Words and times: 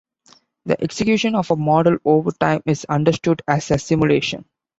The 0.65 0.81
execution 0.83 1.35
of 1.35 1.51
a 1.51 1.55
model 1.55 1.99
over 2.03 2.31
time 2.31 2.63
is 2.65 2.85
understood 2.85 3.43
as 3.47 3.67
the 3.67 3.77
simulation. 3.77 4.45